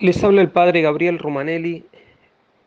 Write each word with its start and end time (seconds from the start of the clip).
Les 0.00 0.22
habla 0.22 0.42
el 0.42 0.50
padre 0.50 0.80
Gabriel 0.80 1.18
Romanelli, 1.18 1.84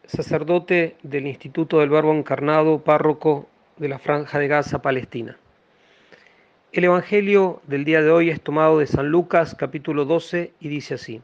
sacerdote 0.05 0.97
del 1.01 1.27
Instituto 1.27 1.79
del 1.79 1.89
Verbo 1.89 2.13
Encarnado, 2.13 2.83
párroco 2.83 3.47
de 3.77 3.87
la 3.87 3.99
Franja 3.99 4.37
de 4.37 4.49
Gaza, 4.49 4.81
Palestina. 4.81 5.37
El 6.73 6.83
Evangelio 6.83 7.61
del 7.67 7.85
día 7.85 8.01
de 8.01 8.11
hoy 8.11 8.29
es 8.29 8.41
tomado 8.41 8.79
de 8.79 8.85
San 8.85 9.07
Lucas 9.07 9.55
capítulo 9.55 10.03
12 10.03 10.51
y 10.59 10.67
dice 10.67 10.95
así. 10.95 11.21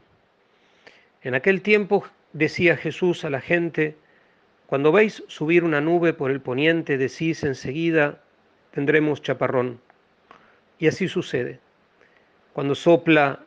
En 1.20 1.34
aquel 1.34 1.60
tiempo 1.60 2.04
decía 2.32 2.78
Jesús 2.78 3.26
a 3.26 3.30
la 3.30 3.42
gente, 3.42 3.94
cuando 4.66 4.92
veis 4.92 5.22
subir 5.26 5.62
una 5.62 5.82
nube 5.82 6.14
por 6.14 6.30
el 6.30 6.40
poniente, 6.40 6.96
decís 6.96 7.44
enseguida, 7.44 8.18
tendremos 8.70 9.20
chaparrón. 9.20 9.78
Y 10.78 10.86
así 10.86 11.06
sucede. 11.06 11.60
Cuando 12.54 12.74
sopla 12.74 13.44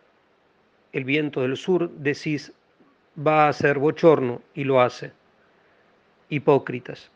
el 0.94 1.06
viento 1.06 1.42
del 1.42 1.58
sur, 1.58 1.90
decís, 1.92 2.54
va 3.16 3.48
a 3.48 3.54
ser 3.54 3.80
bochorno 3.80 4.42
y 4.54 4.64
lo 4.64 4.82
hace. 4.82 5.12
Hipócritas, 6.30 7.12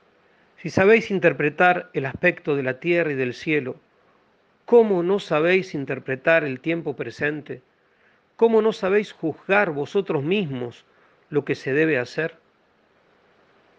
si 0.57 0.69
sabéis 0.69 1.11
interpretar 1.11 1.89
el 1.93 2.05
aspecto 2.05 2.55
de 2.55 2.63
la 2.63 2.79
tierra 2.79 3.11
y 3.11 3.15
del 3.15 3.33
cielo, 3.33 3.75
¿cómo 4.65 5.03
no 5.03 5.19
sabéis 5.19 5.73
interpretar 5.73 6.43
el 6.43 6.59
tiempo 6.59 6.95
presente? 6.95 7.61
¿Cómo 8.35 8.61
no 8.61 8.73
sabéis 8.73 9.13
juzgar 9.13 9.71
vosotros 9.71 10.23
mismos 10.23 10.85
lo 11.29 11.45
que 11.45 11.55
se 11.55 11.73
debe 11.73 11.97
hacer? 11.97 12.37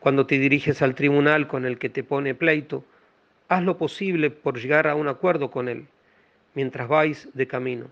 Cuando 0.00 0.26
te 0.26 0.38
diriges 0.38 0.82
al 0.82 0.94
tribunal 0.94 1.48
con 1.48 1.66
el 1.66 1.78
que 1.78 1.88
te 1.88 2.04
pone 2.04 2.34
pleito, 2.34 2.84
haz 3.48 3.62
lo 3.62 3.76
posible 3.76 4.30
por 4.30 4.58
llegar 4.58 4.86
a 4.86 4.94
un 4.94 5.08
acuerdo 5.08 5.50
con 5.50 5.68
él 5.68 5.86
mientras 6.54 6.88
vais 6.88 7.28
de 7.34 7.46
camino 7.46 7.90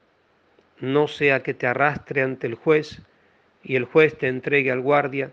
no 0.80 1.08
sea 1.08 1.42
que 1.42 1.54
te 1.54 1.66
arrastre 1.66 2.22
ante 2.22 2.46
el 2.46 2.54
juez 2.54 3.02
y 3.62 3.76
el 3.76 3.84
juez 3.84 4.16
te 4.18 4.28
entregue 4.28 4.70
al 4.70 4.80
guardia 4.80 5.30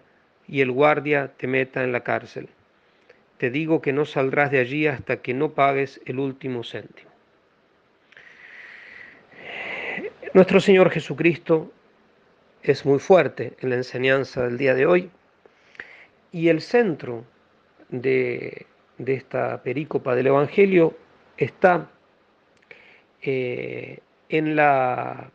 y 0.48 0.62
el 0.62 0.72
guardia 0.72 1.32
te 1.38 1.48
meta 1.48 1.84
en 1.84 1.92
la 1.92 2.02
cárcel. 2.02 2.50
Te 3.38 3.50
digo 3.50 3.82
que 3.82 3.94
no 3.94 4.06
saldrás 4.06 4.52
de 4.52 4.60
allí 4.60 4.88
hasta 4.88 5.18
que 5.18 5.34
no 5.34 5.54
pagues 5.54 6.02
el 6.06 6.20
último 6.20 6.64
céntimo. 6.64 7.10
Nuestro 10.34 10.62
Señor 10.62 10.90
Jesucristo 10.92 11.74
es 12.64 12.86
muy 12.86 13.00
fuerte 13.00 13.54
en 13.60 13.70
la 13.70 13.76
enseñanza 13.76 14.44
del 14.44 14.58
día 14.58 14.76
de 14.76 14.86
hoy 14.86 15.10
y 16.32 16.48
el 16.48 16.62
centro 16.62 17.26
de, 17.90 18.66
esta 18.98 19.62
perícopa 19.64 20.16
del 20.16 20.28
Evangelio 20.28 20.96
está 21.38 21.90
eh, 23.22 24.00
en 24.30 24.56
la, 24.56 25.32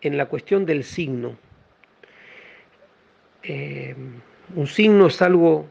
en 0.00 0.16
la 0.16 0.26
cuestión 0.26 0.66
del 0.66 0.84
signo. 0.84 1.36
Eh, 3.42 3.94
un 4.54 4.66
signo 4.66 5.06
es 5.06 5.22
algo 5.22 5.66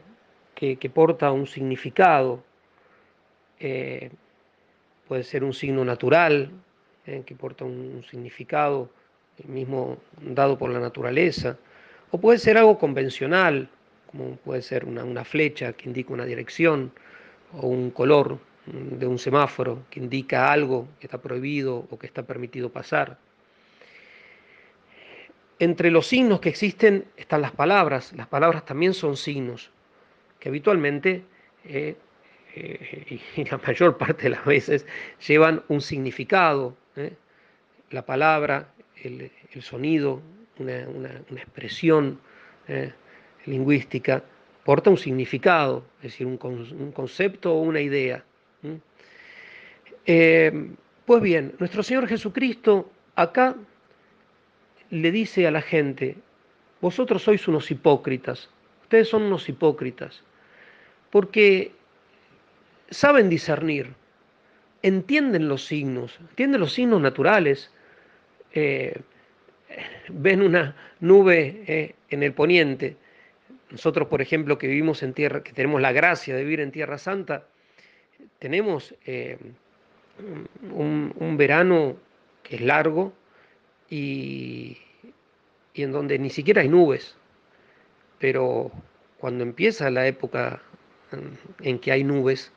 que, 0.54 0.76
porta 0.92 1.32
un 1.32 1.46
significado, 1.46 2.42
eh, 3.58 4.10
puede 5.08 5.22
ser 5.24 5.42
un 5.42 5.54
signo 5.54 5.84
natural, 5.84 6.50
eh, 7.06 7.22
que 7.24 7.34
porta 7.34 7.64
un, 7.64 8.04
significado 8.10 8.90
mismo 9.46 9.96
dado 10.20 10.58
por 10.58 10.70
la 10.70 10.80
naturaleza, 10.80 11.56
o 12.10 12.20
puede 12.20 12.38
ser 12.38 12.58
algo 12.58 12.78
convencional, 12.78 13.70
como 14.10 14.36
puede 14.36 14.60
ser 14.60 14.84
una 14.84 15.24
flecha 15.24 15.72
que 15.72 15.88
indica 15.88 16.12
una 16.12 16.26
dirección, 16.26 16.92
o 17.52 17.66
un 17.68 17.90
color, 17.90 18.38
de 18.66 19.06
un 19.06 19.18
semáforo 19.18 19.84
que 19.90 20.00
indica 20.00 20.52
algo 20.52 20.88
que 20.98 21.06
está 21.06 21.18
prohibido 21.18 21.86
o 21.90 21.98
que 21.98 22.06
está 22.06 22.22
permitido 22.22 22.70
pasar. 22.70 23.18
Entre 25.60 25.90
los 25.90 26.06
signos 26.06 26.40
que 26.40 26.48
existen 26.48 27.04
están 27.18 27.42
las 27.42 27.52
palabras. 27.52 28.14
Las 28.16 28.26
palabras 28.28 28.64
también 28.64 28.94
son 28.94 29.14
signos 29.18 29.70
que 30.38 30.48
habitualmente 30.48 31.22
eh, 31.66 31.96
eh, 32.56 33.20
y 33.36 33.44
la 33.44 33.58
mayor 33.58 33.98
parte 33.98 34.22
de 34.22 34.30
las 34.30 34.44
veces 34.46 34.86
llevan 35.28 35.62
un 35.68 35.82
significado. 35.82 36.74
¿eh? 36.96 37.12
La 37.90 38.06
palabra, 38.06 38.72
el, 39.04 39.30
sonido, 39.60 40.22
una, 40.58 40.80
expresión 41.36 42.18
lingüística 43.44 44.24
porta 44.64 44.88
un 44.88 44.96
significado, 44.96 45.84
es 45.98 46.12
decir, 46.12 46.26
un, 46.26 46.38
un 46.42 46.92
concepto 46.92 47.52
o 47.52 47.60
una 47.60 47.80
idea. 47.82 48.24
Pues 50.06 51.22
bien, 51.22 51.54
nuestro 51.58 51.82
Señor 51.82 52.08
Jesucristo 52.08 52.90
acá 53.14 53.56
le 54.90 55.10
dice 55.10 55.46
a 55.46 55.50
la 55.50 55.62
gente, 55.62 56.16
vosotros 56.80 57.22
sois 57.22 57.46
unos 57.48 57.70
hipócritas, 57.70 58.50
ustedes 58.82 59.08
son 59.08 59.22
unos 59.22 59.48
hipócritas, 59.48 60.22
porque 61.10 61.72
saben 62.90 63.28
discernir, 63.28 63.94
entienden 64.82 65.48
los 65.48 65.64
signos, 65.64 66.18
entienden 66.20 66.60
los 66.60 66.72
signos 66.72 67.00
naturales, 67.00 67.70
eh, 68.52 69.00
ven 70.08 70.42
una 70.42 70.74
nube 71.00 71.62
eh, 71.66 71.94
en 72.08 72.22
el 72.22 72.32
poniente. 72.32 72.96
Nosotros, 73.70 74.08
por 74.08 74.20
ejemplo, 74.20 74.58
que 74.58 74.66
vivimos 74.66 75.02
en 75.02 75.12
tierra, 75.12 75.44
que 75.44 75.52
tenemos 75.52 75.80
la 75.80 75.92
gracia 75.92 76.34
de 76.34 76.42
vivir 76.42 76.60
en 76.60 76.72
Tierra 76.72 76.98
Santa, 76.98 77.44
tenemos 78.38 78.94
eh, 79.06 79.38
un, 80.72 81.36
verano 81.36 81.96
que 82.42 82.56
es 82.56 82.62
largo 82.62 83.12
y, 83.90 84.78
en 85.74 85.92
donde 85.92 86.18
ni 86.18 86.30
siquiera 86.30 86.62
hay 86.62 86.68
nubes, 86.68 87.16
pero 88.18 88.70
cuando 89.18 89.44
empieza 89.44 89.90
la 89.90 90.06
época 90.06 90.62
en 91.60 91.78
que 91.78 91.92
hay 91.92 92.04
nubes, 92.04 92.52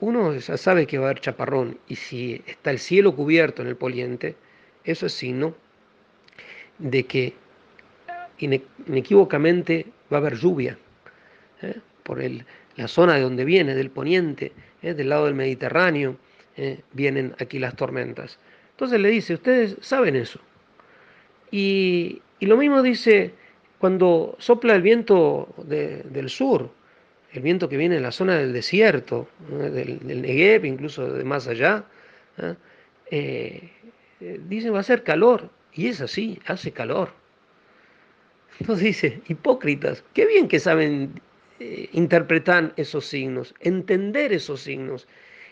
uno 0.00 0.34
ya 0.34 0.56
sabe 0.56 0.86
que 0.86 0.98
va 0.98 1.06
a 1.06 1.10
haber 1.10 1.20
chaparrón 1.20 1.78
y 1.88 1.96
si 1.96 2.42
está 2.46 2.70
el 2.70 2.78
cielo 2.78 3.14
cubierto 3.16 3.62
en 3.62 3.68
el 3.68 3.76
poliente, 3.76 4.36
eso 4.84 5.06
es 5.06 5.12
signo 5.12 5.54
de 6.78 7.04
que 7.04 7.34
inequívocamente 8.38 9.86
va 10.12 10.18
a 10.18 10.20
haber 10.20 10.36
lluvia 10.36 10.78
¿eh? 11.62 11.80
por 12.02 12.20
la 12.76 12.88
zona 12.88 13.14
de 13.14 13.22
donde 13.22 13.44
viene, 13.44 13.74
del 13.74 13.90
poniente, 13.90 14.52
¿eh? 14.82 14.92
del 14.92 15.08
lado 15.08 15.24
del 15.24 15.34
Mediterráneo, 15.34 16.16
¿eh? 16.56 16.80
vienen 16.92 17.34
aquí 17.40 17.58
las 17.58 17.74
tormentas. 17.74 18.38
Entonces 18.72 19.00
le 19.00 19.08
dice, 19.08 19.34
ustedes 19.34 19.76
saben 19.80 20.16
eso. 20.16 20.40
Y, 21.50 22.22
lo 22.40 22.56
mismo 22.56 22.82
dice 22.82 23.32
cuando 23.78 24.36
sopla 24.38 24.74
el 24.74 24.82
viento 24.82 25.54
del 25.64 26.30
sur, 26.30 26.70
el 27.32 27.42
viento 27.42 27.68
que 27.68 27.76
viene 27.76 27.96
de 27.96 28.00
la 28.00 28.12
zona 28.12 28.36
del 28.36 28.52
desierto, 28.52 29.28
del, 29.50 30.00
Negev, 30.22 30.64
incluso 30.64 31.12
de 31.12 31.24
más 31.24 31.46
allá, 31.46 31.84
¿eh? 33.10 33.70
dice 34.48 34.70
va 34.70 34.80
a 34.80 34.82
ser 34.82 35.02
calor, 35.02 35.50
y 35.74 35.88
es 35.88 36.00
así, 36.00 36.38
hace 36.46 36.72
calor. 36.72 37.10
Entonces 38.60 38.84
dice, 38.84 39.20
hipócritas, 39.28 40.02
qué 40.14 40.26
bien 40.26 40.48
que 40.48 40.60
saben 40.60 41.20
eh, 41.60 41.88
interpretar 41.92 42.72
esos 42.76 43.06
signos, 43.06 43.54
entender 43.60 44.32
esos 44.32 44.60
signos, 44.60 45.06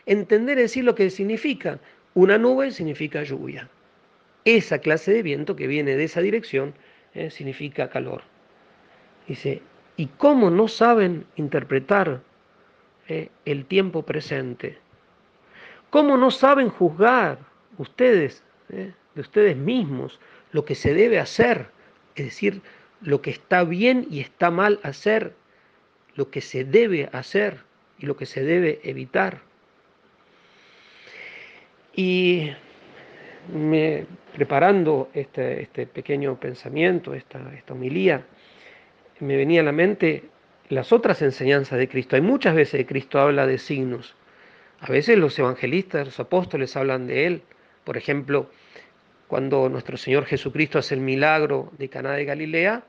entender 0.06 0.58
decir 0.58 0.84
lo 0.84 0.94
que 0.94 1.10
significa. 1.10 1.78
Una 2.14 2.38
nube 2.38 2.70
significa 2.70 3.22
lluvia. 3.22 3.68
Esa 4.44 4.78
clase 4.78 5.12
de 5.12 5.22
viento 5.22 5.56
que 5.56 5.66
viene 5.66 5.96
de 5.96 6.04
esa 6.04 6.20
dirección 6.20 6.74
eh, 7.14 7.30
significa 7.30 7.88
calor. 7.88 8.22
Dice, 9.26 9.62
¿y 9.96 10.06
cómo 10.06 10.50
no 10.50 10.68
saben 10.68 11.26
interpretar 11.36 12.20
eh, 13.08 13.30
el 13.44 13.64
tiempo 13.64 14.02
presente? 14.02 14.78
¿Cómo 15.90 16.16
no 16.16 16.30
saben 16.30 16.68
juzgar 16.68 17.38
ustedes, 17.78 18.42
de 18.68 19.20
ustedes 19.20 19.56
mismos, 19.56 20.18
lo 20.52 20.64
que 20.64 20.74
se 20.74 20.92
debe 20.92 21.18
hacer? 21.20 21.68
Es 22.16 22.24
decir, 22.26 22.62
lo 23.00 23.22
que 23.22 23.30
está 23.30 23.64
bien 23.64 24.06
y 24.10 24.20
está 24.20 24.50
mal 24.50 24.80
hacer 24.82 25.34
lo 26.14 26.30
que 26.30 26.40
se 26.40 26.64
debe 26.64 27.08
hacer 27.12 27.62
y 27.98 28.06
lo 28.06 28.16
que 28.16 28.26
se 28.26 28.42
debe 28.42 28.80
evitar. 28.84 29.42
Y 31.94 32.50
me, 33.52 34.06
preparando 34.32 35.10
este, 35.14 35.62
este, 35.62 35.86
pequeño 35.86 36.38
pensamiento, 36.38 37.14
esta, 37.14 37.52
esta 37.54 37.74
homilía, 37.74 38.24
me 39.20 39.36
venía 39.36 39.60
a 39.60 39.64
la 39.64 39.72
mente 39.72 40.24
las 40.68 40.92
otras 40.92 41.22
enseñanzas 41.22 41.78
de 41.78 41.88
Cristo. 41.88 42.16
Hay 42.16 42.22
muchas 42.22 42.54
veces 42.54 42.78
que 42.78 42.86
Cristo 42.86 43.18
habla 43.20 43.46
de 43.46 43.58
signos. 43.58 44.14
A 44.80 44.90
veces 44.90 45.18
los 45.18 45.38
evangelistas, 45.38 46.06
los 46.06 46.20
apóstoles 46.20 46.76
hablan 46.76 47.06
de 47.06 47.26
Él. 47.26 47.42
Por 47.84 47.96
ejemplo, 47.96 48.50
cuando 49.28 49.68
nuestro 49.68 49.96
Señor 49.96 50.26
Jesucristo 50.26 50.78
hace 50.78 50.94
el 50.94 51.00
milagro 51.00 51.72
de 51.78 51.88
Caná 51.88 52.12
de 52.12 52.24
Galilea, 52.24 52.84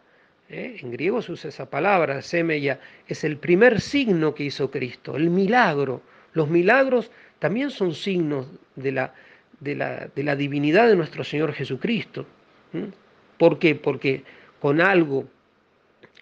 ¿eh? 0.49 0.77
En 0.81 0.91
griego 0.91 1.21
se 1.21 1.31
usa 1.31 1.49
esa 1.49 1.69
palabra, 1.69 2.21
semeya, 2.21 2.79
es 3.07 3.23
el 3.23 3.37
primer 3.37 3.81
signo 3.81 4.33
que 4.35 4.43
hizo 4.43 4.71
Cristo, 4.71 5.15
el 5.15 5.29
milagro. 5.29 6.01
Los 6.33 6.49
milagros 6.49 7.11
también 7.39 7.71
son 7.71 7.93
signos 7.93 8.47
de 8.75 8.91
la, 8.91 9.13
de 9.59 9.75
la, 9.75 10.35
divinidad 10.35 10.87
de 10.87 10.95
nuestro 10.95 11.23
Señor 11.23 11.53
Jesucristo. 11.53 12.25
¿por 13.37 13.59
qué? 13.59 13.75
Porque 13.75 14.23
con 14.59 14.81
algo 14.81 15.25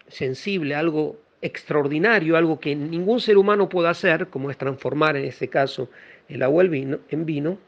sensible, 0.08 0.74
algo 0.74 1.18
extraordinario, 1.42 2.36
algo 2.36 2.58
que 2.58 2.74
ningún 2.74 3.20
ser 3.20 3.36
humano 3.36 3.68
puede 3.68 3.88
hacer, 3.88 4.28
como 4.28 4.50
es 4.50 4.56
transformar 4.56 5.16
en 5.16 5.26
ese 5.26 5.48
caso 5.48 5.90
el 6.28 6.42
agua 6.42 6.64
en 6.64 7.26
vino, 7.26 7.58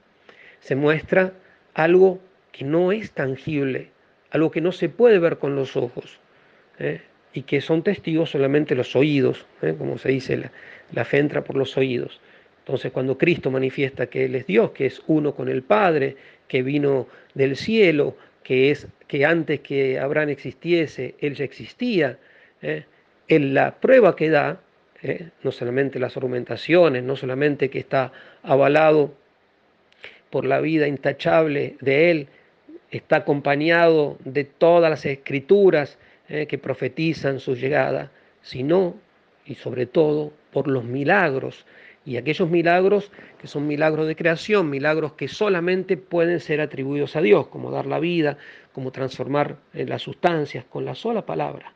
se 0.61 0.75
muestra 0.75 1.35
algo 1.75 2.21
que 2.53 2.65
no 2.65 2.91
es 2.91 3.13
tangible, 3.13 3.91
algo 4.31 4.51
que 4.51 4.61
no 4.61 4.73
se 4.73 4.89
puede 4.89 5.19
ver 5.19 5.39
con 5.39 5.55
los 5.55 5.77
ojos 5.77 6.19
¿eh? 6.79 7.03
y 7.35 7.43
que 7.43 7.61
son 7.61 7.83
testigos 7.83 8.31
solamente 8.31 8.75
los 8.75 8.97
oídos, 8.97 9.47
¿eh? 9.61 9.75
como 9.77 9.99
se 9.99 10.09
dice, 10.09 10.39
la, 10.39 10.53
la 10.93 11.05
fe 11.05 11.19
entra 11.19 11.45
por 11.45 11.57
los 11.57 11.77
oídos. 11.77 12.21
Entonces 12.67 12.91
cuando 12.91 13.17
Cristo 13.17 13.53
manifiesta 13.53 14.07
que 14.09 14.25
Él 14.25 14.35
es 14.35 14.45
Dios, 14.45 14.73
que 14.73 14.87
es 14.87 15.01
uno 15.07 15.37
con 15.37 15.49
el 15.49 15.63
Padre, 15.63 16.17
que 16.49 16.65
vino 16.65 17.07
del 17.33 17.57
cielo, 17.57 18.17
que 18.43 18.73
es 18.73 18.89
que 19.07 19.25
antes 19.25 19.61
que 19.61 20.01
Abraham 20.01 20.31
existiese, 20.31 21.15
Él 21.21 21.37
ya 21.37 21.45
existía, 21.45 22.19
¿eh? 22.63 22.85
en 23.29 23.55
la 23.55 23.77
prueba 23.77 24.17
que 24.17 24.31
da, 24.31 24.61
¿eh? 25.01 25.29
no 25.45 25.53
solamente 25.53 26.01
las 26.01 26.17
argumentaciones, 26.17 27.05
no 27.05 27.15
solamente 27.15 27.71
que 27.71 27.79
está 27.79 28.11
avalado 28.43 29.15
por 30.31 30.45
la 30.45 30.61
vida 30.61 30.89
intachable 30.89 31.77
de 31.81 32.11
Él, 32.11 32.29
está 32.91 33.19
acompañado 33.19 34.19
de 34.25 34.43
todas 34.43 34.91
las 34.91 35.07
escrituras 35.07 35.99
¿eh? 36.29 36.49
que 36.49 36.59
profetizan 36.59 37.39
su 37.39 37.55
llegada, 37.55 38.11
sino 38.43 38.97
y 39.45 39.55
sobre 39.55 39.87
todo 39.87 40.33
por 40.51 40.67
los 40.67 40.83
milagros 40.83 41.65
y 42.07 42.17
aquellos 42.17 42.49
milagros 42.49 43.11
que 43.39 43.49
son 43.49 43.67
milagros 43.67 44.07
de 44.07 44.15
creación, 44.15 44.71
milagros 44.71 45.15
que 45.15 45.27
solamente 45.27 45.97
pueden 45.97 46.39
ser 46.39 46.61
atribuidos 46.61 47.17
a 47.17 47.21
Dios, 47.21 47.49
como 47.49 47.73
dar 47.73 47.87
la 47.87 47.99
vida, 47.99 48.39
como 48.73 48.93
transformar 48.93 49.57
las 49.73 50.03
sustancias 50.03 50.65
con 50.65 50.85
la 50.85 50.95
sola 50.95 51.27
palabra. 51.27 51.75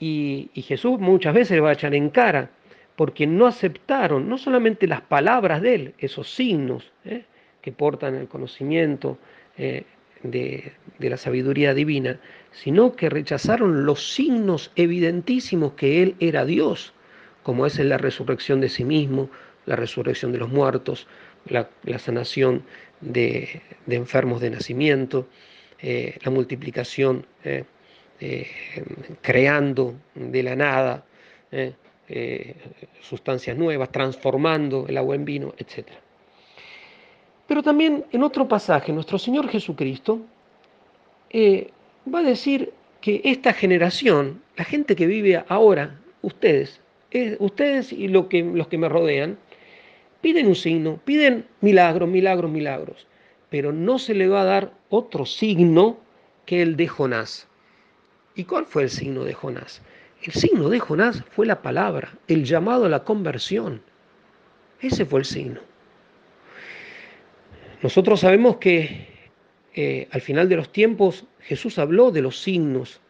Y, 0.00 0.50
Jesús 0.54 0.98
muchas 0.98 1.34
veces 1.34 1.52
le 1.52 1.60
va 1.60 1.70
a 1.70 1.74
echar 1.74 1.94
en 1.94 2.10
cara, 2.10 2.50
porque 2.96 3.28
no 3.28 3.46
aceptaron 3.46 4.28
no 4.28 4.38
solamente 4.38 4.88
las 4.88 5.02
palabras 5.02 5.62
de 5.62 5.74
Él, 5.74 5.94
esos 5.98 6.34
signos 6.34 6.92
¿eh? 7.04 7.24
que 7.62 7.70
portan 7.70 8.16
el 8.16 8.26
conocimiento 8.26 9.18
eh, 9.56 9.84
de, 10.24 10.72
de 10.98 11.10
la 11.10 11.16
sabiduría 11.16 11.74
divina, 11.74 12.18
sino 12.50 12.96
que 12.96 13.08
rechazaron 13.08 13.86
los 13.86 14.14
signos 14.14 14.72
evidentísimos 14.74 15.74
que 15.74 16.02
Él 16.02 16.16
era 16.18 16.44
Dios, 16.44 16.92
como 17.48 17.64
es 17.64 17.78
la 17.78 17.96
resurrección 17.96 18.60
de 18.60 18.68
sí 18.68 18.84
mismo, 18.84 19.30
la 19.64 19.74
resurrección 19.74 20.32
de 20.32 20.38
los 20.38 20.50
muertos, 20.50 21.06
la, 21.46 21.70
sanación 21.98 22.62
de, 23.00 23.62
enfermos 23.86 24.42
de 24.42 24.50
nacimiento, 24.50 25.26
eh, 25.80 26.18
la 26.22 26.30
multiplicación 26.30 27.24
eh, 28.20 28.50
creando 29.22 29.94
de 30.14 30.42
la 30.42 30.56
nada 30.56 31.06
eh, 31.50 31.72
eh, 32.08 32.56
sustancias 33.00 33.56
nuevas, 33.56 33.90
transformando 33.92 34.84
el 34.86 34.98
agua 34.98 35.14
en 35.14 35.24
vino, 35.24 35.54
etc. 35.56 35.86
Pero 37.46 37.62
también 37.62 38.04
en 38.12 38.24
otro 38.24 38.46
pasaje, 38.46 38.92
nuestro 38.92 39.18
Señor 39.18 39.48
Jesucristo 39.48 40.20
va 41.32 42.18
a 42.18 42.22
decir 42.22 42.74
que 43.00 43.22
esta 43.24 43.54
generación, 43.54 44.42
la 44.58 44.64
gente 44.64 44.96
que 44.96 45.06
vive 45.06 45.42
ahora, 45.48 45.98
ustedes, 46.20 46.82
ustedes 47.38 47.92
y 47.92 48.08
los 48.08 48.26
que 48.26 48.78
me 48.78 48.88
rodean, 48.88 49.38
piden 50.20 50.46
un 50.46 50.56
signo, 50.56 51.00
piden 51.04 51.46
milagros, 51.60 52.08
milagros, 52.08 52.50
milagros, 52.50 53.06
pero 53.50 53.72
no 53.72 53.98
se 53.98 54.14
le 54.14 54.28
va 54.28 54.42
a 54.42 54.46
dar 54.46 54.72
otro 54.88 55.26
signo 55.26 55.98
que 56.46 56.62
el 56.62 56.76
de 56.76 56.88
Jonás. 56.88 57.48
¿Y 58.34 58.44
cuál 58.44 58.66
fue 58.66 58.84
el 58.84 58.90
signo 58.90 59.24
de 59.24 59.34
Jonás? 59.34 59.82
El 60.22 60.32
signo 60.32 60.68
de 60.68 60.80
Jonás 60.80 61.24
fue 61.30 61.46
la 61.46 61.62
palabra, 61.62 62.18
el 62.26 62.44
llamado 62.44 62.86
a 62.86 62.88
la 62.88 63.04
conversión. 63.04 63.82
Ese 64.80 65.04
fue 65.04 65.20
el 65.20 65.24
signo. 65.24 65.60
Nosotros 67.82 68.20
sabemos 68.20 68.56
que 68.56 69.06
eh, 69.74 70.08
al 70.10 70.20
final 70.20 70.48
de 70.48 70.56
los 70.56 70.72
tiempos 70.72 71.24
Jesús 71.40 71.78
habló 71.78 72.10
de 72.10 72.22
los 72.22 72.40
signos 72.40 73.00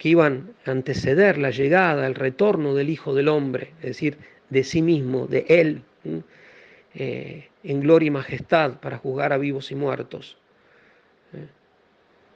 que 0.00 0.08
iban 0.08 0.54
a 0.64 0.70
anteceder 0.70 1.36
la 1.36 1.50
llegada, 1.50 2.06
el 2.06 2.14
retorno 2.14 2.74
del 2.74 2.88
Hijo 2.88 3.14
del 3.14 3.28
Hombre, 3.28 3.74
es 3.80 3.88
decir, 3.88 4.16
de 4.48 4.64
sí 4.64 4.80
mismo, 4.80 5.26
de 5.26 5.44
Él, 5.46 5.82
eh, 6.94 7.48
en 7.62 7.80
gloria 7.80 8.06
y 8.06 8.10
majestad 8.10 8.80
para 8.80 8.96
juzgar 8.96 9.34
a 9.34 9.36
vivos 9.36 9.70
y 9.70 9.74
muertos. 9.74 10.38
¿eh? 11.34 11.46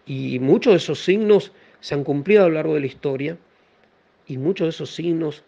Y 0.04 0.38
muchos 0.40 0.74
de 0.74 0.76
esos 0.76 1.02
signos 1.02 1.52
se 1.80 1.94
han 1.94 2.04
cumplido 2.04 2.44
a 2.44 2.48
lo 2.48 2.56
largo 2.56 2.74
de 2.74 2.80
la 2.80 2.86
historia 2.86 3.38
y 4.26 4.36
muchos 4.36 4.66
de 4.66 4.70
esos 4.70 4.94
signos 4.94 5.42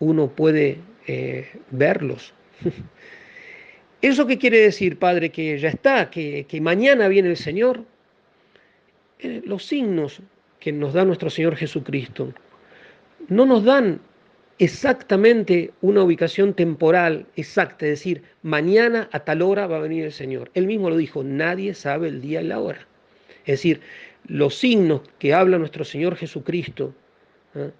uno 0.00 0.26
puede 0.26 0.78
eh, 1.06 1.52
verlos. 1.70 2.34
¿Eso 4.02 4.26
qué 4.26 4.38
quiere 4.38 4.58
decir, 4.58 4.98
Padre? 4.98 5.30
Que 5.30 5.56
ya 5.56 5.68
está, 5.68 6.10
que, 6.10 6.44
mañana 6.60 7.06
viene 7.06 7.28
el 7.28 7.36
Señor. 7.36 7.84
Los 9.44 9.66
signos 9.66 10.20
que 10.60 10.72
nos 10.72 10.92
da 10.92 11.04
nuestro 11.04 11.30
Señor 11.30 11.56
Jesucristo 11.56 12.32
no 13.28 13.46
nos 13.46 13.64
dan 13.64 14.00
exactamente 14.58 15.72
una 15.80 16.02
ubicación 16.02 16.52
temporal 16.54 17.26
exacta, 17.36 17.86
es 17.86 17.92
decir, 17.92 18.22
mañana 18.42 19.08
a 19.12 19.20
tal 19.20 19.40
hora 19.42 19.66
va 19.66 19.78
a 19.78 19.80
venir 19.80 20.04
el 20.04 20.12
Señor. 20.12 20.50
Él 20.54 20.66
mismo 20.66 20.90
lo 20.90 20.96
dijo, 20.96 21.24
nadie 21.24 21.74
sabe 21.74 22.08
el 22.08 22.20
día 22.20 22.42
y 22.42 22.48
la 22.48 22.60
hora. 22.60 22.86
Es 23.46 23.58
decir, 23.58 23.80
los 24.26 24.54
signos 24.56 25.00
que 25.18 25.32
habla 25.32 25.58
nuestro 25.58 25.84
Señor 25.84 26.14
Jesucristo 26.16 26.94
¿eh? 27.54 27.70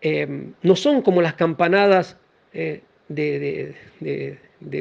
Eh, 0.00 0.52
no 0.62 0.76
son 0.76 1.02
como 1.02 1.22
las 1.22 1.34
campanadas 1.34 2.16
eh, 2.52 2.82
de, 3.08 3.74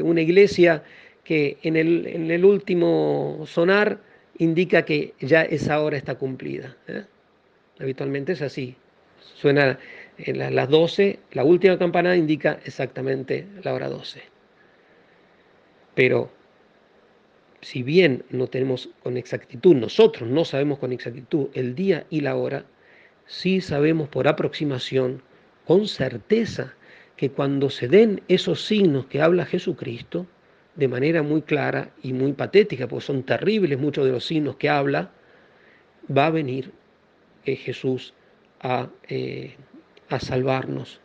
una 0.03 0.21
iglesia 0.21 0.83
que 1.23 1.57
en 1.61 1.75
el, 1.75 2.07
en 2.07 2.31
el, 2.31 2.43
último 2.43 3.43
sonar 3.45 3.99
indica 4.39 4.83
que 4.83 5.13
ya 5.19 5.43
esa 5.43 5.79
hora 5.81 5.97
está 5.97 6.15
cumplida. 6.15 6.75
Habitualmente 7.81 8.33
es 8.33 8.41
así. 8.41 8.75
Suena 9.35 9.79
en 10.17 10.55
las 10.55 10.69
12, 10.69 11.19
la 11.31 11.43
última 11.43 11.77
campanada 11.77 12.15
indica 12.15 12.59
exactamente 12.63 13.47
la 13.63 13.73
hora 13.73 13.89
12. 13.89 14.21
Pero 15.95 16.31
si 17.61 17.83
bien 17.83 18.23
no 18.29 18.47
tenemos 18.47 18.89
con 19.03 19.17
exactitud, 19.17 19.75
nosotros 19.75 20.29
no 20.29 20.45
sabemos 20.45 20.79
con 20.79 20.91
exactitud 20.91 21.47
el 21.53 21.75
día 21.75 22.05
y 22.09 22.21
la 22.21 22.35
hora, 22.35 22.65
sí 23.25 23.61
sabemos 23.61 24.09
por 24.09 24.27
aproximación, 24.27 25.21
con 25.65 25.87
certeza, 25.87 26.73
que 27.15 27.29
cuando 27.29 27.69
se 27.69 27.87
den 27.87 28.21
esos 28.27 28.65
signos 28.65 29.05
que 29.05 29.21
habla 29.21 29.45
Jesucristo, 29.45 30.25
de 30.75 30.87
manera 30.87 31.21
muy 31.21 31.41
clara 31.43 31.91
y 32.01 32.13
muy 32.13 32.33
patética, 32.33 32.87
porque 32.87 33.05
son 33.05 33.23
terribles 33.23 33.79
muchos 33.79 34.05
de 34.05 34.11
los 34.11 34.25
signos 34.25 34.55
que 34.55 34.69
habla, 34.69 35.11
va 36.15 36.27
a 36.27 36.31
venir 36.31 36.71
eh, 37.45 37.55
Jesús 37.55 38.13
a, 38.61 38.87
eh, 39.07 39.55
a 40.09 40.19
salvarnos. 40.19 40.99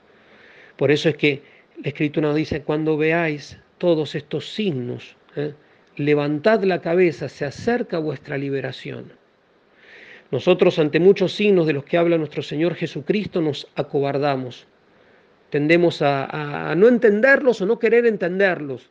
Por 0.77 0.91
eso 0.91 1.09
es 1.09 1.17
que 1.17 1.43
la 1.83 1.89
Escritura 1.89 2.29
nos 2.29 2.37
dice, 2.37 2.63
cuando 2.63 2.97
veáis 2.97 3.59
todos 3.79 4.15
estos 4.15 4.53
signos, 4.53 5.17
¿eh? 5.37 5.55
levantad 5.97 6.63
la 6.63 6.81
cabeza, 6.81 7.29
se 7.29 7.45
acerca 7.45 7.99
vuestra 7.99 8.39
liberación. 8.39 9.13
Nosotros 10.31 10.79
ante 10.79 10.99
muchos 10.99 11.33
signos 11.35 11.67
de 11.67 11.73
los 11.73 11.85
que 11.85 11.99
habla 11.99 12.19
nuestro 12.19 12.43
Señor 12.43 12.75
Jesucristo 12.75 13.41
nos 13.41 13.69
acobardamos. 13.77 14.67
Tendemos 15.51 16.03
a, 16.03 16.75
no 16.77 16.89
entenderlos 16.89 17.61
o 17.61 17.67
no 17.67 17.79
querer 17.79 18.07
entenderlos. 18.07 18.91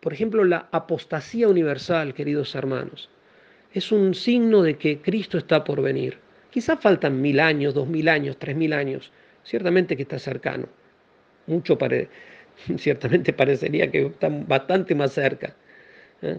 Por 0.00 0.12
ejemplo, 0.12 0.44
la 0.44 0.68
apostasía 0.72 1.46
universal, 1.46 2.14
queridos 2.14 2.54
hermanos, 2.54 3.08
es 3.72 3.92
un 3.92 4.14
signo 4.14 4.62
de 4.62 4.76
que 4.76 5.00
Cristo 5.00 5.38
está 5.38 5.62
por 5.62 5.80
venir. 5.80 6.18
Quizás 6.50 6.80
faltan 6.80 7.20
mil 7.20 7.40
años, 7.40 7.74
dos 7.74 7.88
mil 7.88 8.08
años, 8.08 8.36
tres 8.38 8.56
mil 8.56 8.72
años. 8.72 9.12
Ciertamente 9.44 9.96
que 9.96 10.02
está 10.02 10.18
cercano. 10.18 10.66
Mucho 11.46 11.78
ciertamente 12.78 13.32
parecería 13.32 13.90
que 13.90 14.06
está 14.06 14.28
bastante 14.28 14.94
más 14.94 15.12
cerca. 15.12 15.54
¿eh? 16.22 16.38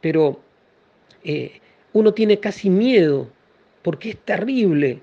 Pero 0.00 0.40
eh, 1.22 1.60
uno 1.92 2.12
tiene 2.12 2.40
casi 2.40 2.70
miedo 2.70 3.30
porque 3.82 4.10
es 4.10 4.18
terrible 4.18 5.00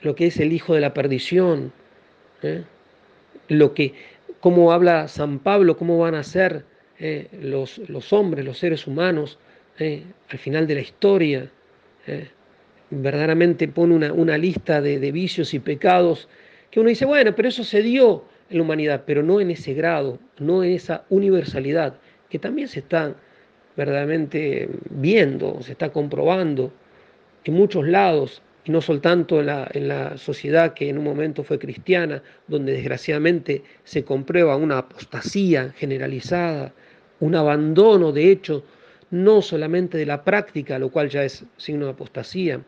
lo 0.00 0.14
que 0.14 0.26
es 0.26 0.38
el 0.38 0.52
hijo 0.52 0.74
de 0.74 0.80
la 0.80 0.94
perdición, 0.94 1.72
¿eh? 2.42 2.64
lo 3.48 3.74
que, 3.74 3.94
cómo 4.40 4.72
habla 4.72 5.08
San 5.08 5.38
Pablo, 5.40 5.76
cómo 5.76 5.98
van 5.98 6.14
a 6.14 6.22
ser 6.22 6.64
los, 7.40 7.78
los, 7.88 8.12
hombres, 8.12 8.44
los 8.44 8.58
seres 8.58 8.88
humanos 8.88 9.38
al 9.78 10.38
final 10.38 10.66
de 10.66 10.74
la 10.74 10.80
historia. 10.80 11.50
Verdaderamente 12.90 13.68
pone 13.68 13.94
una, 13.94 14.12
una 14.12 14.38
lista 14.38 14.80
de, 14.80 14.98
de 14.98 15.12
vicios 15.12 15.54
y 15.54 15.58
pecados 15.58 16.28
que 16.70 16.80
uno 16.80 16.88
dice, 16.88 17.04
bueno, 17.04 17.34
pero 17.34 17.48
eso 17.48 17.64
se 17.64 17.82
dio 17.82 18.24
en 18.50 18.58
la 18.58 18.62
humanidad, 18.62 19.02
pero 19.06 19.22
no 19.22 19.40
en 19.40 19.50
ese 19.50 19.74
grado, 19.74 20.18
no 20.38 20.62
en 20.62 20.72
esa 20.72 21.04
universalidad, 21.10 21.94
que 22.28 22.38
también 22.38 22.68
se 22.68 22.80
está 22.80 23.14
verdaderamente 23.76 24.68
viendo, 24.90 25.62
se 25.62 25.72
está 25.72 25.90
comprobando 25.90 26.72
en 27.44 27.54
muchos 27.54 27.86
lados 27.86 28.42
y 28.64 28.70
no 28.70 28.82
solo 28.82 29.00
tanto 29.00 29.40
en 29.40 29.46
la, 29.46 29.68
en 29.72 29.88
la, 29.88 30.18
sociedad 30.18 30.74
que 30.74 30.88
en 30.88 30.98
un 30.98 31.04
momento 31.04 31.42
fue 31.42 31.58
cristiana, 31.58 32.22
donde 32.48 32.72
desgraciadamente 32.72 33.62
se 33.84 34.04
comprueba 34.04 34.56
una 34.56 34.78
apostasía 34.78 35.72
generalizada, 35.76 36.74
un 37.20 37.34
abandono 37.34 38.12
de 38.12 38.30
hecho 38.30 38.64
no 39.10 39.42
solamente 39.42 39.96
de 39.98 40.06
la 40.06 40.24
práctica, 40.24 40.78
lo 40.78 40.90
cual 40.90 41.08
ya 41.08 41.24
es 41.24 41.44
signo 41.56 41.86
de 41.86 41.92
apostasía, 41.92 42.60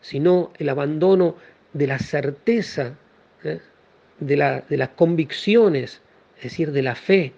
sino 0.00 0.52
el 0.58 0.68
abandono 0.68 1.36
de 1.72 1.86
la 1.86 1.98
certeza, 1.98 2.96
¿eh? 3.44 3.60
de, 4.20 4.36
la, 4.36 4.60
de 4.68 4.76
las 4.76 4.90
convicciones, 4.90 6.00
es 6.36 6.44
decir, 6.44 6.72
de 6.72 6.82
la 6.82 6.94
fe, 6.94 7.32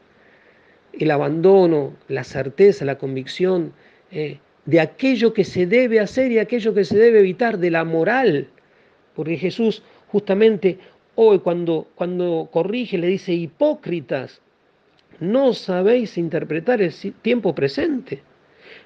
el 0.93 1.11
abandono, 1.11 1.97
la 2.09 2.25
certeza, 2.25 2.85
la 2.85 2.99
convicción 2.99 3.73
eh, 4.11 4.39
de 4.67 4.81
aquello 4.81 5.33
que 5.33 5.45
se 5.45 5.67
debe 5.67 6.01
hacer 6.01 6.33
y 6.33 6.39
aquello 6.39 6.75
que 6.75 6.85
se 6.85 6.99
debe 6.99 7.21
evitar, 7.21 7.59
de 7.59 7.71
la 7.71 7.85
moral. 7.85 8.49
Porque 9.15 9.37
Jesús 9.37 9.83
justamente 10.09 10.79
hoy 11.15 11.39
cuando, 11.41 11.89
cuando 11.95 12.49
corrige 12.51 12.99
le 12.99 13.07
dice, 13.07 13.33
hipócritas, 13.33 14.41
no 15.21 15.53
sabéis 15.53 16.17
interpretar 16.19 16.81
el 16.83 16.93
tiempo 17.23 17.55
presente. 17.55 18.23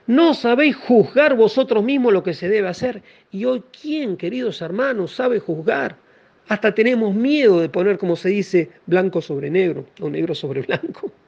No 0.07 0.35
sabéis 0.35 0.77
juzgar 0.77 1.37
vosotros 1.37 1.83
mismos 1.83 2.13
lo 2.13 2.23
que 2.23 2.35
se 2.35 2.49
debe 2.49 2.69
hacer. 2.69 3.03
Y 3.31 3.45
hoy, 3.45 3.63
¿quién, 3.81 4.17
queridos 4.17 4.61
hermanos, 4.61 5.13
sabe 5.15 5.39
juzgar? 5.39 5.97
Hasta 6.49 6.75
tenemos 6.75 7.15
miedo 7.15 7.61
de 7.61 7.69
poner, 7.69 7.99
como 7.99 8.17
se 8.17 8.29
dice, 8.29 8.71
blanco 8.87 9.23
sobre 9.23 9.51
negro 9.51 9.87
o 10.01 10.11
negro 10.11 10.35
sobre 10.35 10.63
blanco. 10.63 11.11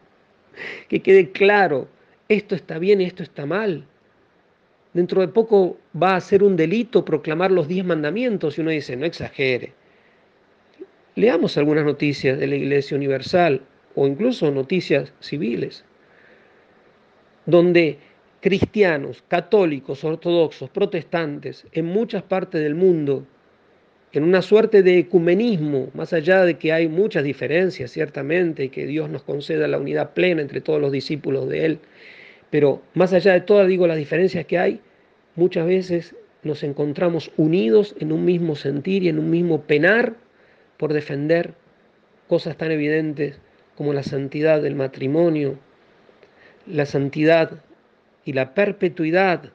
Que 0.89 1.03
quede 1.03 1.33
claro, 1.33 1.87
esto 2.29 2.55
está 2.55 2.79
bien 2.79 3.03
esto 3.03 3.23
está 3.23 3.45
mal. 3.45 3.85
Dentro 4.95 5.21
de 5.21 5.29
poco 5.29 5.79
va 6.03 6.17
a 6.17 6.21
ser 6.23 6.43
un 6.43 6.57
delito 6.57 7.05
proclamar 7.05 7.51
los 7.51 7.69
diez 7.69 7.85
mandamientos 7.85 8.57
y 8.57 8.63
uno 8.63 8.71
dice, 8.71 8.97
no 8.97 9.05
exagere. 9.05 9.75
Leamos 11.15 11.59
algunas 11.59 11.85
noticias 11.85 12.39
de 12.39 12.47
la 12.47 12.57
Iglesia 12.57 12.97
Universal 12.97 13.61
o 13.95 14.07
incluso 14.07 14.51
noticias 14.51 15.13
civiles, 15.21 15.85
donde 17.45 17.99
cristianos, 18.47 19.25
católicos, 19.27 20.05
ortodoxos, 20.05 20.71
protestantes, 20.71 21.67
en 21.73 21.85
muchas 21.87 22.23
partes 22.23 22.63
del 22.63 22.77
mundo, 22.77 23.27
en 24.13 24.23
una 24.23 24.41
suerte 24.41 24.85
de 24.85 24.99
ecumenismo, 24.99 25.91
más 25.95 26.13
allá 26.13 26.45
de 26.45 26.55
que 26.55 26.73
hay 26.73 26.87
muchas 26.87 27.25
diferencias, 27.25 27.91
ciertamente, 27.91 28.63
y 28.63 28.69
que 28.69 28.87
Dios 28.87 29.11
nos 29.11 29.25
conceda 29.25 29.67
la 29.67 29.81
unidad 29.81 30.11
plena 30.11 30.43
entre 30.43 30.61
todos 30.61 30.81
los 30.81 30.93
discípulos 30.93 31.49
de 31.49 31.65
Él, 31.65 31.79
pero 32.49 32.83
más 32.95 33.13
allá 33.13 33.33
de 33.33 33.41
todas, 33.41 33.67
digo, 33.67 33.89
las 33.89 33.97
diferencias 33.97 34.47
que 34.47 34.59
hay, 34.59 34.81
muchas 35.35 35.67
veces 35.67 36.15
nos 36.45 36.63
encontramos 36.63 37.33
unidos 37.37 37.97
en 37.99 38.13
un 38.13 38.25
mismo 38.25 38.55
sentir 38.55 39.03
y 39.03 39.09
en 39.09 39.19
un 39.19 39.29
mismo 39.29 39.63
penar 39.63 40.15
por 40.77 40.93
defender 40.93 41.55
cosas 42.29 42.57
tan 42.57 42.71
evidentes 42.71 43.41
como 43.75 43.93
la 43.93 44.05
santidad 44.05 44.63
del 44.63 44.77
matrimonio, 44.77 45.59
la 46.69 46.87
santidad 46.87 47.61
y 48.27 48.33
la 48.33 48.53
perpetuidad 48.53 49.53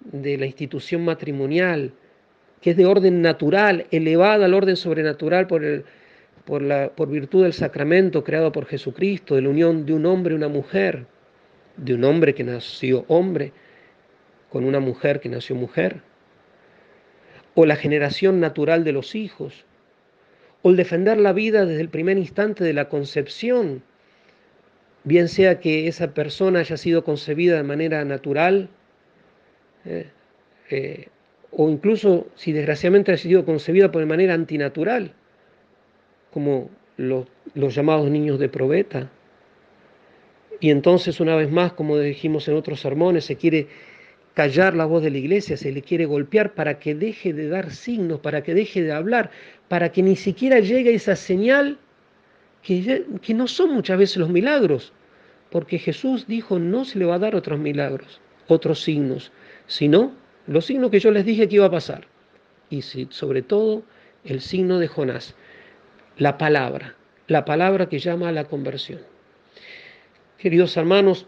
de 0.00 0.36
la 0.36 0.44
institución 0.44 1.04
matrimonial, 1.04 1.92
que 2.60 2.70
es 2.70 2.76
de 2.76 2.84
orden 2.84 3.22
natural, 3.22 3.86
elevada 3.92 4.44
al 4.44 4.52
orden 4.52 4.76
sobrenatural 4.76 5.46
por, 5.46 5.64
el, 5.64 5.84
por, 6.44 6.60
la, 6.60 6.90
por 6.90 7.08
virtud 7.08 7.44
del 7.44 7.52
sacramento 7.52 8.24
creado 8.24 8.50
por 8.50 8.66
Jesucristo, 8.66 9.36
de 9.36 9.42
la 9.42 9.48
unión 9.48 9.86
de 9.86 9.92
un 9.92 10.04
hombre 10.06 10.34
y 10.34 10.36
una 10.36 10.48
mujer, 10.48 11.06
de 11.76 11.94
un 11.94 12.04
hombre 12.04 12.34
que 12.34 12.42
nació 12.42 13.04
hombre 13.06 13.52
con 14.50 14.64
una 14.64 14.80
mujer 14.80 15.20
que 15.20 15.28
nació 15.28 15.54
mujer, 15.54 16.02
o 17.54 17.64
la 17.64 17.76
generación 17.76 18.40
natural 18.40 18.82
de 18.82 18.92
los 18.92 19.14
hijos, 19.14 19.64
o 20.62 20.70
el 20.70 20.76
defender 20.76 21.18
la 21.18 21.32
vida 21.32 21.64
desde 21.64 21.80
el 21.80 21.88
primer 21.88 22.18
instante 22.18 22.64
de 22.64 22.72
la 22.72 22.88
concepción, 22.88 23.84
bien 25.04 25.28
sea 25.28 25.60
que 25.60 25.88
esa 25.88 26.12
persona 26.14 26.60
haya 26.60 26.76
sido 26.76 27.04
concebida 27.04 27.56
de 27.56 27.62
manera 27.62 28.04
natural, 28.04 28.68
eh, 29.84 30.06
eh, 30.70 31.08
o 31.50 31.68
incluso 31.68 32.28
si 32.34 32.52
desgraciadamente 32.52 33.12
haya 33.12 33.22
sido 33.22 33.44
concebida 33.44 33.90
por 33.90 34.04
manera 34.06 34.34
antinatural, 34.34 35.12
como 36.32 36.70
los 36.96 37.74
llamados 37.74 38.10
niños 38.10 38.38
de 38.38 38.48
probeta. 38.48 39.10
Y 40.60 40.70
entonces, 40.70 41.18
una 41.20 41.34
vez 41.34 41.50
más, 41.50 41.72
como 41.72 41.98
dijimos 41.98 42.46
en 42.48 42.56
otros 42.56 42.80
sermones, 42.80 43.24
se 43.24 43.36
quiere 43.36 43.68
callar 44.34 44.74
la 44.74 44.84
voz 44.84 45.02
de 45.02 45.10
la 45.10 45.18
iglesia, 45.18 45.56
se 45.56 45.72
le 45.72 45.82
quiere 45.82 46.04
golpear 46.04 46.54
para 46.54 46.78
que 46.78 46.94
deje 46.94 47.32
de 47.32 47.48
dar 47.48 47.70
signos, 47.70 48.20
para 48.20 48.42
que 48.42 48.54
deje 48.54 48.82
de 48.82 48.92
hablar, 48.92 49.30
para 49.68 49.90
que 49.90 50.02
ni 50.02 50.14
siquiera 50.14 50.60
llegue 50.60 50.94
esa 50.94 51.16
señal 51.16 51.78
que, 52.62 53.34
no 53.34 53.48
son 53.48 53.74
muchas 53.74 53.98
veces 53.98 54.18
los 54.18 54.28
milagros, 54.28 54.92
porque 55.50 55.78
Jesús 55.78 56.26
dijo 56.26 56.58
no 56.58 56.84
se 56.84 56.98
le 56.98 57.04
va 57.04 57.16
a 57.16 57.18
dar 57.18 57.34
otros 57.34 57.58
milagros, 57.58 58.20
otros 58.48 58.82
signos, 58.82 59.32
sino 59.66 60.12
los 60.46 60.66
signos 60.66 60.90
que 60.90 61.00
yo 61.00 61.10
les 61.10 61.24
dije 61.24 61.48
que 61.48 61.56
iba 61.56 61.66
a 61.66 61.70
pasar. 61.70 62.06
Y 62.68 62.82
sobre 62.82 63.42
todo 63.42 63.82
el 64.24 64.40
signo 64.40 64.78
de 64.78 64.88
Jonás, 64.88 65.34
la 66.18 66.38
palabra, 66.38 66.94
la 67.26 67.44
palabra 67.44 67.88
que 67.88 67.98
llama 67.98 68.28
a 68.28 68.32
la 68.32 68.44
conversión. 68.44 69.00
Queridos 70.38 70.76
hermanos, 70.76 71.26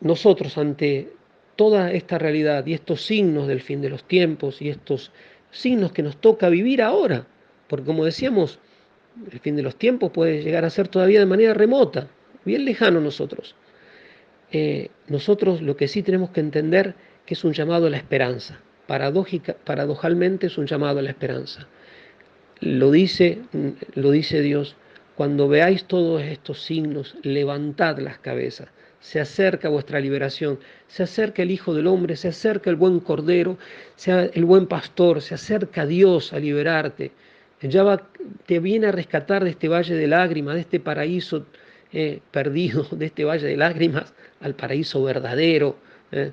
nosotros 0.00 0.58
ante 0.58 1.12
toda 1.56 1.92
esta 1.92 2.18
realidad 2.18 2.66
y 2.66 2.74
estos 2.74 3.04
signos 3.04 3.46
del 3.46 3.60
fin 3.60 3.80
de 3.80 3.90
los 3.90 4.04
tiempos 4.04 4.60
y 4.60 4.70
estos 4.70 5.12
signos 5.50 5.92
que 5.92 6.02
nos 6.02 6.16
toca 6.16 6.48
vivir 6.48 6.82
ahora, 6.82 7.26
porque 7.68 7.86
como 7.86 8.04
decíamos, 8.04 8.58
el 9.30 9.40
fin 9.40 9.56
de 9.56 9.62
los 9.62 9.76
tiempos 9.76 10.10
puede 10.10 10.42
llegar 10.42 10.64
a 10.64 10.70
ser 10.70 10.88
todavía 10.88 11.20
de 11.20 11.26
manera 11.26 11.54
remota, 11.54 12.08
bien 12.44 12.64
lejano 12.64 13.00
nosotros. 13.00 13.54
Eh, 14.52 14.90
nosotros 15.08 15.62
lo 15.62 15.76
que 15.76 15.88
sí 15.88 16.02
tenemos 16.02 16.30
que 16.30 16.40
entender 16.40 16.94
que 17.26 17.34
es 17.34 17.44
un 17.44 17.52
llamado 17.52 17.86
a 17.86 17.90
la 17.90 17.96
esperanza. 17.96 18.60
Paradójica, 18.86 19.56
paradojalmente 19.64 20.46
es 20.46 20.58
un 20.58 20.66
llamado 20.66 20.98
a 20.98 21.02
la 21.02 21.10
esperanza. 21.10 21.66
Lo 22.60 22.90
dice, 22.90 23.40
lo 23.94 24.10
dice 24.10 24.40
Dios, 24.40 24.76
cuando 25.16 25.48
veáis 25.48 25.84
todos 25.84 26.22
estos 26.22 26.62
signos, 26.62 27.16
levantad 27.22 27.98
las 27.98 28.18
cabezas. 28.18 28.68
Se 29.00 29.20
acerca 29.20 29.68
vuestra 29.68 30.00
liberación, 30.00 30.58
se 30.88 31.02
acerca 31.02 31.42
el 31.42 31.50
Hijo 31.50 31.74
del 31.74 31.86
Hombre, 31.86 32.16
se 32.16 32.28
acerca 32.28 32.70
el 32.70 32.76
buen 32.76 33.00
Cordero, 33.00 33.58
sea 33.96 34.22
el 34.32 34.44
buen 34.44 34.66
pastor, 34.66 35.20
se 35.20 35.34
acerca 35.34 35.86
Dios 35.86 36.32
a 36.32 36.38
liberarte. 36.38 37.12
Ya 37.68 37.82
va, 37.82 38.06
te 38.44 38.58
viene 38.60 38.88
a 38.88 38.92
rescatar 38.92 39.42
de 39.42 39.50
este 39.50 39.68
valle 39.68 39.94
de 39.94 40.06
lágrimas, 40.06 40.54
de 40.54 40.60
este 40.60 40.80
paraíso 40.80 41.46
eh, 41.92 42.20
perdido, 42.30 42.86
de 42.90 43.06
este 43.06 43.24
valle 43.24 43.46
de 43.46 43.56
lágrimas, 43.56 44.12
al 44.40 44.54
paraíso 44.54 45.02
verdadero, 45.02 45.76
eh, 46.12 46.32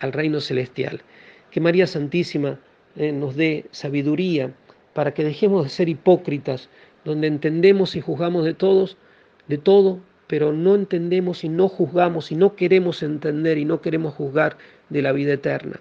al 0.00 0.12
reino 0.12 0.40
celestial. 0.40 1.02
Que 1.50 1.60
María 1.60 1.86
Santísima 1.86 2.58
eh, 2.96 3.12
nos 3.12 3.36
dé 3.36 3.66
sabiduría 3.72 4.54
para 4.94 5.12
que 5.12 5.22
dejemos 5.22 5.64
de 5.64 5.70
ser 5.70 5.90
hipócritas, 5.90 6.70
donde 7.04 7.26
entendemos 7.26 7.94
y 7.94 8.00
juzgamos 8.00 8.46
de 8.46 8.54
todos, 8.54 8.96
de 9.48 9.58
todo, 9.58 10.00
pero 10.28 10.52
no 10.52 10.74
entendemos 10.74 11.44
y 11.44 11.50
no 11.50 11.68
juzgamos 11.68 12.32
y 12.32 12.36
no 12.36 12.56
queremos 12.56 13.02
entender 13.02 13.58
y 13.58 13.66
no 13.66 13.82
queremos 13.82 14.14
juzgar 14.14 14.56
de 14.88 15.02
la 15.02 15.12
vida 15.12 15.34
eterna. 15.34 15.78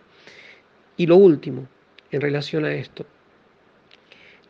Y 0.97 1.05
lo 1.05 1.15
último, 1.15 1.67
en 2.11 2.19
relación 2.19 2.65
a 2.65 2.73
esto, 2.73 3.05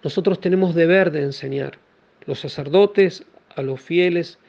nosotros 0.04 0.40
tenemos 0.40 0.76
deber 0.76 1.12
de 1.12 1.24
enseñar, 1.24 1.78
los 2.26 2.40
sacerdotes, 2.40 3.26
a 3.56 3.62
los 3.62 3.82
fieles 3.82 4.40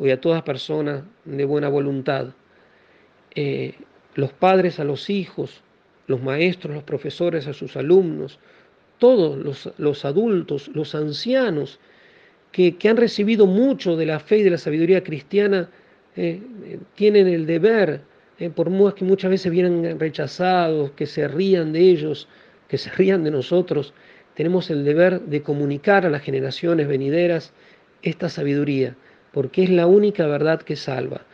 y 0.00 0.10
a 0.10 0.20
todas 0.20 0.42
personas 0.42 1.02
de 1.24 1.44
buena 1.44 1.68
voluntad, 1.68 2.28
eh, 3.34 3.74
los 4.14 4.32
padres 4.32 4.78
a 4.78 4.84
los 4.84 5.10
hijos, 5.10 5.62
los 6.06 6.22
maestros, 6.22 6.74
los 6.74 6.84
profesores 6.84 7.46
a 7.46 7.52
sus 7.52 7.76
alumnos, 7.76 8.38
todos 8.98 9.38
los, 9.78 10.04
adultos, 10.04 10.68
los 10.74 10.94
ancianos, 10.94 11.80
que, 12.52 12.76
han 12.88 12.96
recibido 12.96 13.46
mucho 13.46 13.96
de 13.96 14.06
la 14.06 14.20
fe 14.20 14.38
y 14.38 14.42
de 14.42 14.50
la 14.50 14.58
sabiduría 14.58 15.02
cristiana, 15.02 15.70
eh, 16.16 16.40
tienen 16.96 17.26
el 17.28 17.46
deber, 17.46 18.02
eh, 18.38 18.50
por 18.50 18.68
más 18.68 18.94
que 18.94 19.04
muchas 19.04 19.30
veces 19.30 19.50
vienen 19.50 19.98
rechazados, 19.98 20.90
que 20.92 21.06
se 21.06 21.26
rían 21.28 21.72
de 21.72 21.80
ellos, 21.80 22.28
que 22.68 22.76
se 22.76 22.90
rían 22.90 23.24
de 23.24 23.30
nosotros, 23.30 23.94
tenemos 24.40 24.70
el 24.70 24.86
deber 24.86 25.20
de 25.20 25.42
comunicar 25.42 26.06
a 26.06 26.08
las 26.08 26.22
generaciones 26.22 26.88
venideras 26.88 27.52
esta 28.00 28.30
sabiduría, 28.30 28.96
porque 29.32 29.64
es 29.64 29.68
la 29.68 29.86
única 29.86 30.26
verdad 30.26 30.62
que 30.62 30.76
salva. 30.76 31.26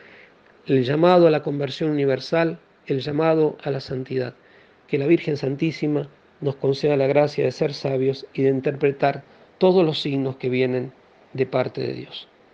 El 0.67 0.83
llamado 0.83 1.29
a 1.29 1.31
la 1.31 1.45
conversión 1.45 1.91
universal 1.91 2.59
el 2.85 2.99
llamado 2.99 3.59
a 3.63 3.71
la 3.71 3.79
santidad. 3.79 4.35
Que 4.89 4.99
la 4.99 5.07
Virgen 5.07 5.37
Santísima 5.37 6.09
nos 6.41 6.57
conceda 6.57 6.97
la 6.97 7.07
gracia 7.07 7.45
de 7.45 7.53
ser 7.53 7.75
sabios 7.75 8.27
y 8.35 8.43
de 8.43 8.51
interpretar 8.51 9.23
todos 9.59 9.87
los 9.87 10.01
signos 10.01 10.35
que 10.35 10.49
vienen 10.49 10.93
de 11.33 11.47
parte 11.47 11.83
de 11.83 11.93
Dios. 11.93 12.27